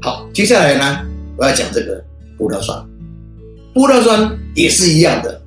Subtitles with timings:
[0.00, 1.06] 好，接下来呢，
[1.36, 2.02] 我要讲这个
[2.38, 2.78] 玻尿酸。
[3.74, 5.42] 玻尿酸也是一样的，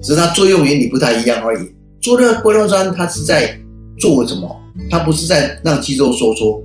[0.00, 1.70] 只是它作用原理不太一样而已。
[2.00, 3.58] 做的玻尿酸它是在
[3.98, 4.56] 做什么？
[4.88, 6.62] 它不是在让肌肉收缩、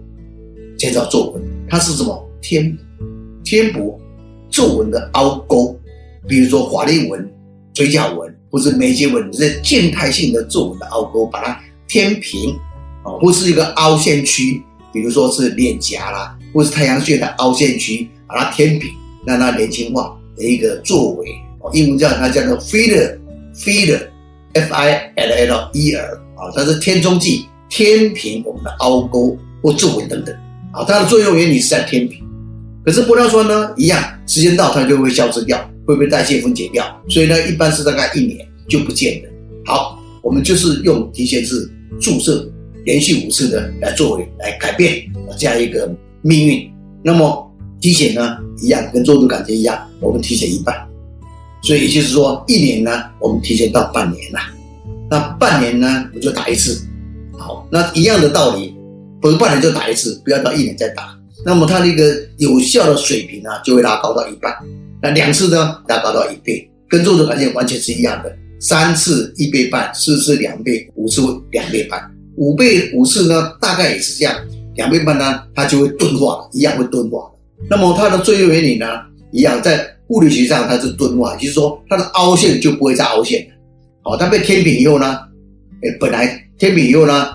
[0.77, 2.29] 减少皱纹，它是什么？
[2.41, 2.77] 填
[3.43, 3.99] 填补
[4.55, 5.77] 皱纹的凹沟，
[6.29, 7.29] 比如说法令纹、
[7.73, 11.59] 嘴角纹或是眉间纹，这静态性的皱纹的凹沟，把它
[11.89, 12.51] 填平
[13.03, 14.63] 啊，或是一个凹陷区，
[14.93, 18.89] 比如说是脸颊啦，或是太阳穴的凹陷区，把它填平，
[19.25, 21.27] 让它年轻化的一个作为
[21.59, 25.99] 哦，英文叫它叫做 filler，filler，f i l l e r
[26.37, 30.33] 啊，它是填充剂，填平我们的凹沟或皱纹等等
[30.71, 32.24] 啊，它的作用原理是在填平。
[32.85, 39.29] 可是玻尿酸呢，一样，时间到它就会消失掉，会被代谢分解掉，所以呢，一般是大概一年就不见了。
[39.65, 41.67] 好，我们就是用提前式
[41.99, 42.47] 注射，
[42.83, 45.03] 连续五次的来作为来改变
[45.39, 46.71] 这样一个命运。
[47.03, 47.51] 那么
[47.81, 50.75] 提前呢，一样跟中毒感觉一样，我们提前一半，
[51.63, 54.39] 所以也就是说，一年呢，我们提前到半年了。
[55.09, 56.87] 那半年呢，我就打一次。
[57.37, 58.75] 好，那一样的道理，
[59.19, 61.14] 不是半年就打一次，不要到一年再打。
[61.45, 64.51] 那么它那个有效的水平呢，就会拉高到一半。
[64.99, 68.35] 那两次呢，拉高到一倍，跟做的感觉完全是一样的。
[68.59, 71.21] 三次一倍半，四次两倍，五次
[71.51, 72.01] 两倍半，
[72.35, 74.35] 五倍五次呢，大概也是这样。
[74.73, 77.29] 两倍半呢，它就会钝化，一样会钝化。
[77.69, 78.87] 那么它的最优原理呢，
[79.31, 83.53] 一样在物理学上它是钝化，就是说它的凹陷就不会再凹陷了。
[84.01, 85.19] 好，它被填平以后呢，
[85.83, 87.27] 哎，本来填平以后呢，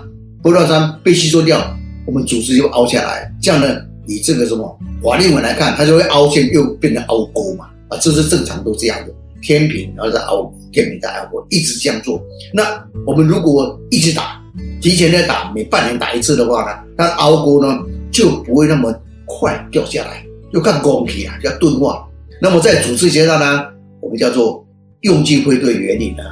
[0.43, 1.65] 玻尿酸被吸收掉，
[2.05, 3.90] 我们组织就凹下来，这样呢。
[4.07, 12.21] 以这个什么法令纹来看，它就会凹陷，又变成凹沟嘛，啊，这是正常都这样的，天平然后再凹，天平再凹，一直这样做。
[12.53, 14.41] 那我们如果一直打，
[14.81, 17.79] 提前在打，每半年打一次的话呢，它凹沟呢
[18.11, 18.93] 就不会那么
[19.25, 22.07] 快掉下来，就看工体啊，叫钝化。
[22.41, 23.65] 那么在组织学上呢，
[24.01, 24.65] 我们叫做
[25.01, 26.23] 用进会对原理呢，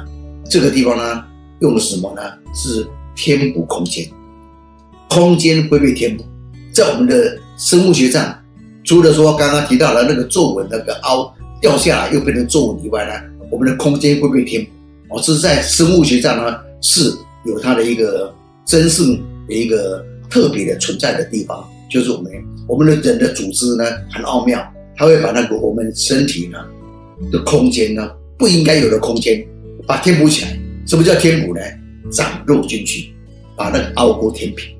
[0.50, 1.24] 这个地方呢
[1.60, 2.22] 用的什么呢？
[2.52, 4.04] 是填补空间，
[5.08, 6.24] 空间会被填补，
[6.72, 7.38] 在我们的。
[7.60, 8.34] 生物学上，
[8.84, 13.12] 除了说刚刚提到的那个皱纹那个凹掉下来又变成皱纹以外呢，
[13.50, 15.16] 我们的空间会不会填补？
[15.16, 18.34] 哦，这是在生物学上呢是有它的一个
[18.64, 19.14] 真正
[19.46, 22.32] 的一个特别的存在的地方，就是我们
[22.66, 24.58] 我们的人的组织呢很奥妙，
[24.96, 26.58] 它会把那个我们身体呢
[27.30, 29.46] 的空间呢不应该有的空间
[29.86, 30.58] 把填补起来。
[30.86, 31.60] 什么叫填补呢？
[32.10, 33.12] 长肉进去，
[33.54, 34.74] 把那个凹沟填平，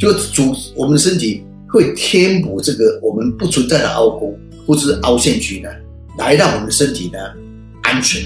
[0.00, 1.40] 就组我们的身体。
[1.74, 4.32] 会填补这个我们不存在的凹沟
[4.64, 5.68] 或者是凹陷区呢，
[6.16, 7.18] 来让我们的身体呢
[7.82, 8.22] 安全，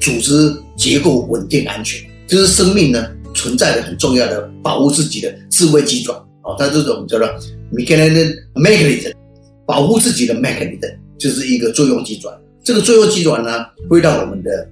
[0.00, 6.54] 组织结构稳定安全，这是生命呢存在的很重要的保护自己的智慧机转啊。
[6.56, 7.28] 它这种叫做
[7.72, 9.12] mechanism，
[9.66, 12.32] 保护自己的 mechanism 就是一个作用机转。
[12.62, 14.68] 这个作用机转呢会让我们的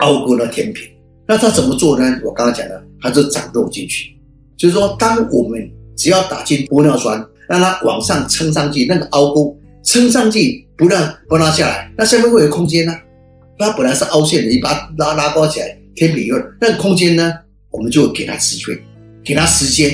[0.00, 0.90] 凹沟呢填平。
[1.28, 2.04] 那它怎么做呢？
[2.24, 4.16] 我刚刚讲的，它是长肉进去，
[4.56, 12.94] 就是说当我们只要打进玻尿酸，让它往上撑上去，那个凹沟撑上去，不让不拉下来，那下面会有空间呢。
[13.58, 17.32] 它本来是凹陷的，你把它拉拉高起来，填平用，那个空间呢，
[17.70, 18.82] 我们就给它机会，
[19.22, 19.90] 给它时间，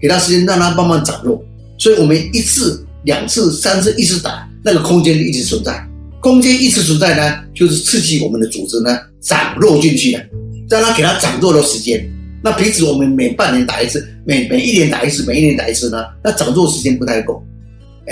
[0.00, 1.44] 给它时间，让它慢慢长肉。
[1.78, 5.86] 所以我们一次、两次、三次一直打，那个空间就一直存在。
[6.20, 10.22] 空间一直存在呢，就是刺激我们的组织呢长肉进去了，
[10.68, 12.10] 让它给它长肉的时间。
[12.42, 16.04] 那平时我们每半年打一次，每每一年打一次，每一年打一次呢？
[16.24, 17.42] 那长肉时间不太够，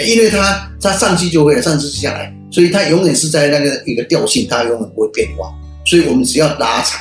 [0.07, 5.51] 因为它它上去就会上去下来，所以它永远是在那个一个调性，它永远不会变化。
[5.87, 7.01] 所以我们只要拉长，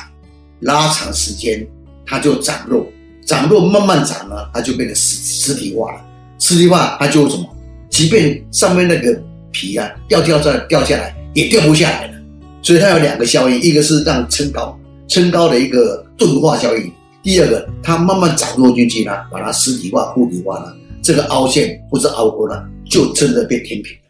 [0.60, 1.66] 拉长时间，
[2.06, 2.86] 它就长肉，
[3.26, 6.00] 长肉慢慢长呢，它就变得实实体化了。
[6.38, 7.44] 实体化它就什么？
[7.90, 12.14] 即便上面那个皮啊掉掉在掉下来，也掉不下来了。
[12.62, 14.78] 所以它有两个效应，一个是让撑高，
[15.08, 16.90] 撑高的一个钝化效应。
[17.22, 20.72] 第二个，它慢慢长入进去呢，把它实体化、固体化呢，
[21.02, 22.54] 这个凹陷或者凹沟呢，
[22.88, 24.00] 就真的变填平了。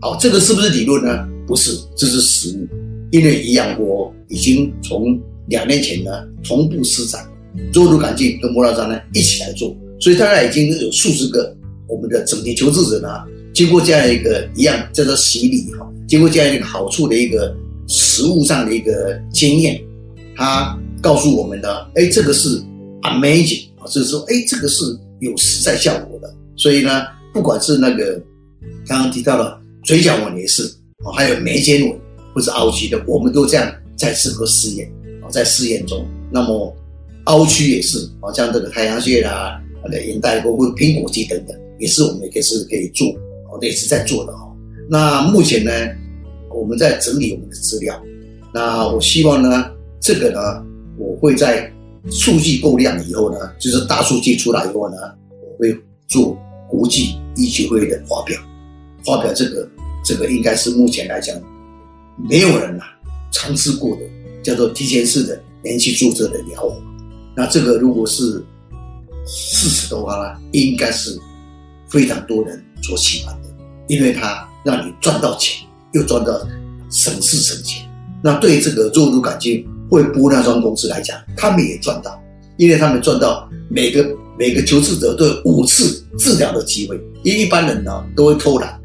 [0.00, 1.26] 好，这个是不是理论呢？
[1.46, 2.68] 不是，这是实物。
[3.10, 5.18] 因为营养国已经从
[5.48, 6.10] 两年前呢
[6.44, 7.26] 同步施展，
[7.72, 11.56] 做乳杆菌跟玻尿酸呢一起来做，所以大概已经有数十个
[11.88, 13.08] 我们的整体求治者呢，
[13.52, 17.54] 经过这样一个一样叫做洗礼哈，经过这样一个好处的一个
[17.88, 19.80] 实物上的一个经验，
[20.36, 20.78] 他。
[21.02, 22.62] 告诉我们的，哎，这个是
[23.02, 24.84] amazing 啊，就是说，哎，这个是
[25.20, 26.32] 有实在效果的。
[26.56, 27.02] 所以呢，
[27.34, 28.22] 不管是那个
[28.86, 30.62] 刚刚提到了嘴角纹也是，
[31.04, 32.00] 啊，还有眉间纹，
[32.32, 34.88] 或者凹曲的，我们都这样在这个试验
[35.22, 36.06] 啊，在试验中。
[36.30, 36.74] 那么
[37.24, 39.60] 凹曲也是啊，像这个太阳穴啦、
[39.90, 43.08] 的眼袋沟或者苹果肌等等，也是我们也是可以做
[43.50, 44.48] 啊，也是在做的哈。
[44.88, 45.72] 那目前呢，
[46.54, 48.00] 我们在整理我们的资料。
[48.54, 49.70] 那我希望呢，
[50.00, 50.40] 这个呢，
[51.02, 51.70] 我会在
[52.10, 54.96] 数据够量以后呢，就是大数据出来以后呢，
[55.42, 55.76] 我会
[56.06, 56.38] 做
[56.68, 58.40] 国际医学会的发表。
[59.04, 59.68] 发表这个，
[60.04, 61.36] 这个应该是目前来讲，
[62.30, 62.84] 没有人呐
[63.32, 64.02] 尝试过的，
[64.44, 66.76] 叫做提前式的连续注射的疗法。
[67.36, 68.44] 那这个如果是
[69.26, 71.18] 事实的话呢，应该是
[71.88, 73.48] 非常多人所喜欢的，
[73.88, 76.32] 因为它让你赚到钱，又赚到
[76.90, 77.84] 省事省钱。
[78.22, 82.18] 那对这个肉毒杆菌或玻尿酸公司来讲，他们也赚到，
[82.56, 84.02] 因为他们赚到每个
[84.38, 88.80] 每个求治者都有五次治疗的机会，因为一般人呢都会偷懒。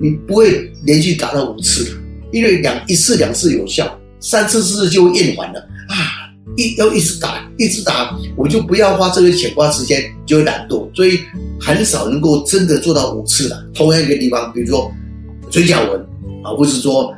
[0.00, 1.90] 你不会连续打到五次的，
[2.32, 6.32] 因为两一次两次有效，三次四次就会厌烦了啊！
[6.56, 11.20] 一要一直打，一直打，我就不要花这个钱花时间，就会懒惰，所以
[11.60, 13.66] 很少能够真的做到五次的。
[13.74, 14.90] 同样一个地方，比如说
[15.50, 16.00] 嘴角纹
[16.42, 17.12] 啊，或是说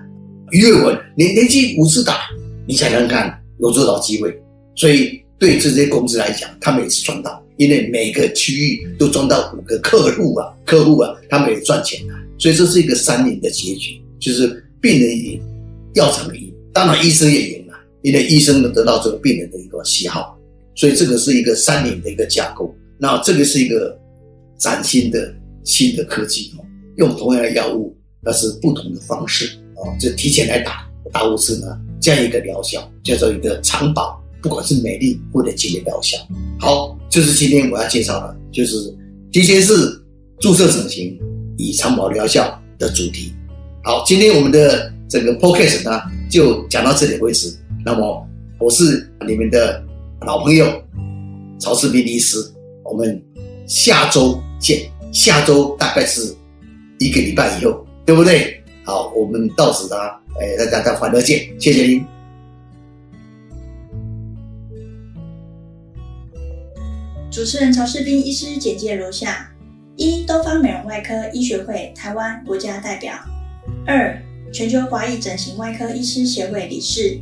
[0.50, 2.14] 鱼尾纹，连连续五次打，
[2.68, 4.38] 你想想看有多少机会？
[4.76, 12.14] 所以对这些公司来讲，他们也是赚到，因为每个区域都赚到五个客户啊，客户啊，他们也赚钱啊。
[12.38, 15.40] 所以这是一个三赢的结局，就是病人赢，
[15.94, 20.38] 药厂赢，当然医生也赢了，因为医生能得到这个病人的一个喜好，
[20.76, 22.72] 所以这个是一个三赢的一个架构。
[22.98, 23.98] 那这个是一个
[24.58, 26.64] 崭新的新的科技哦，
[26.98, 31.66] 用同样的药物，但是不同的方式哦，就提前来打打五次呢，
[32.00, 36.16] 这样一个疗效叫做一个长保，不管是美丽或者疾病疗效。
[36.60, 38.96] 好，就是今天我要介绍的，就是
[39.32, 39.74] 提前是
[40.40, 41.18] 注射整形。
[41.60, 43.32] 以长保疗效的主题，
[43.82, 46.00] 好，今天我们的整个 podcast 呢
[46.30, 47.52] 就讲到这里为止。
[47.84, 48.28] 那么
[48.60, 49.84] 我是你们的
[50.24, 50.80] 老朋友
[51.58, 52.38] 曹世斌医师，
[52.84, 53.20] 我们
[53.66, 54.88] 下周见。
[55.10, 56.32] 下周大概是
[57.00, 58.62] 一个礼拜以后，对不对？
[58.88, 59.96] 好，我们到此呢，
[60.40, 62.02] 哎，大家再欢乐见，谢谢您。
[67.30, 69.52] 主持人曹世斌医师简介如下。
[69.96, 73.12] 一、东方美容外科医学会台湾国家代表；
[73.86, 74.18] 二、
[74.50, 77.20] 全球华裔整形外科医师协会理事；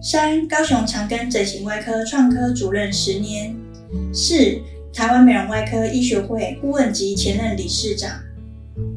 [0.00, 3.54] 三、高雄长庚整形外科创科主任十年；
[4.10, 4.58] 四、
[4.90, 8.12] 台湾美容外科医学会顾问及前任理事长；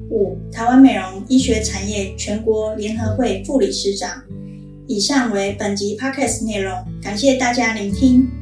[0.09, 4.24] 五、台湾美容医学产业全国联合会副理事长。
[4.88, 8.37] 以上为本集 podcast 内容，感谢大家聆听。